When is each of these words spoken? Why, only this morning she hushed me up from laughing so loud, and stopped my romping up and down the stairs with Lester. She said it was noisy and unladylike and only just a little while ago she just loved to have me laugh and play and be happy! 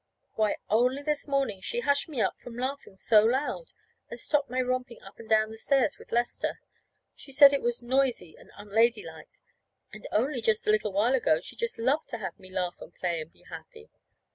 Why, 0.33 0.55
only 0.67 1.03
this 1.03 1.27
morning 1.27 1.61
she 1.61 1.81
hushed 1.81 2.09
me 2.09 2.19
up 2.21 2.35
from 2.39 2.57
laughing 2.57 2.95
so 2.95 3.23
loud, 3.23 3.65
and 4.09 4.19
stopped 4.19 4.49
my 4.49 4.59
romping 4.59 4.99
up 5.03 5.19
and 5.19 5.29
down 5.29 5.51
the 5.51 5.57
stairs 5.59 5.99
with 5.99 6.11
Lester. 6.11 6.59
She 7.13 7.31
said 7.31 7.53
it 7.53 7.61
was 7.61 7.83
noisy 7.83 8.35
and 8.35 8.49
unladylike 8.57 9.29
and 9.93 10.07
only 10.11 10.41
just 10.41 10.65
a 10.65 10.71
little 10.71 10.91
while 10.91 11.13
ago 11.13 11.39
she 11.39 11.55
just 11.55 11.77
loved 11.77 12.09
to 12.09 12.17
have 12.17 12.39
me 12.39 12.49
laugh 12.49 12.81
and 12.81 12.91
play 12.95 13.21
and 13.21 13.31
be 13.31 13.43
happy! 13.43 13.91